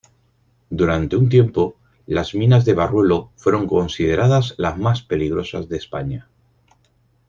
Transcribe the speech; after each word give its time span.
Durante 0.71 1.15
un 1.15 1.29
tiempo, 1.29 1.75
las 2.07 2.33
minas 2.33 2.65
de 2.65 2.73
Barruelo 2.73 3.29
fueron 3.35 3.67
consideradas 3.67 4.55
las 4.57 4.79
más 4.79 5.03
peligrosas 5.03 5.69
de 5.69 5.77
España. 5.77 6.27